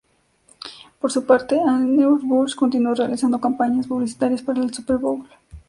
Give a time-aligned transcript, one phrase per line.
[0.99, 5.29] Por su parte, Anheuser-Busch continuó realizando campañas publicitarias para el "Super Bowl".